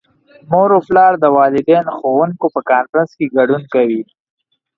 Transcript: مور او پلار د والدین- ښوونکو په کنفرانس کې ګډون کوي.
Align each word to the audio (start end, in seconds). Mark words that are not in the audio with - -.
مور 0.51 0.69
او 0.75 0.81
پلار 0.87 1.13
د 1.19 1.25
والدین- 1.37 1.85
ښوونکو 1.97 2.45
په 2.55 2.59
کنفرانس 2.69 3.11
کې 3.17 3.33
ګډون 3.37 3.63
کوي. 3.73 4.01